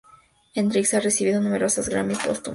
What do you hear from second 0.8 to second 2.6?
ha recibido numerosos Grammy póstumos.